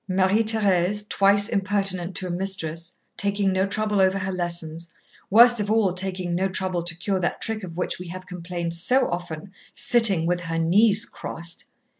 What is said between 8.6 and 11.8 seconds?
so often sitting with her knees crossed.